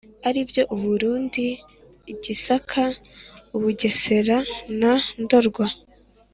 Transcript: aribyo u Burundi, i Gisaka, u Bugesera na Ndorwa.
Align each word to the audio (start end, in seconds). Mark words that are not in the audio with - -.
aribyo 0.27 0.63
u 0.75 0.77
Burundi, 0.83 1.47
i 2.11 2.13
Gisaka, 2.23 2.83
u 3.55 3.57
Bugesera 3.61 4.37
na 4.79 4.93
Ndorwa. 5.21 5.67